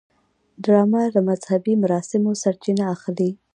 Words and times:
ډرامه 0.63 1.01
له 1.15 1.21
مذهبي 1.29 1.73
مراسمو 1.83 2.31
سرچینه 2.41 2.83
اخلي 2.95 3.29